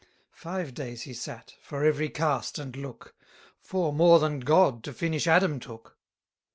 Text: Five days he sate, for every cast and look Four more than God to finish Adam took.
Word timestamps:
Five 0.33 0.73
days 0.73 1.03
he 1.03 1.13
sate, 1.13 1.57
for 1.61 1.83
every 1.83 2.09
cast 2.09 2.57
and 2.57 2.75
look 2.75 3.15
Four 3.59 3.93
more 3.93 4.17
than 4.19 4.39
God 4.39 4.83
to 4.85 4.93
finish 4.93 5.27
Adam 5.27 5.59
took. 5.59 5.95